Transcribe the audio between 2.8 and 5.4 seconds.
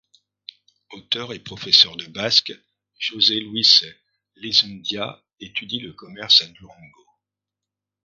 José Luis Lizundia